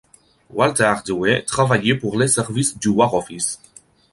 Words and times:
Walthère 0.49 1.03
Dewé 1.03 1.45
travaillait 1.45 1.93
pour 1.93 2.17
les 2.17 2.27
services 2.27 2.75
du 2.79 2.87
War 2.87 3.13
Office. 3.13 3.59